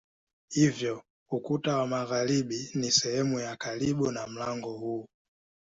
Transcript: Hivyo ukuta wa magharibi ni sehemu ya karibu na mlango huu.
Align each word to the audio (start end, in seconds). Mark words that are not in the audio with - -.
Hivyo 0.49 1.03
ukuta 1.31 1.77
wa 1.77 1.87
magharibi 1.87 2.69
ni 2.73 2.91
sehemu 2.91 3.39
ya 3.39 3.55
karibu 3.55 4.11
na 4.11 4.27
mlango 4.27 4.73
huu. 4.77 5.07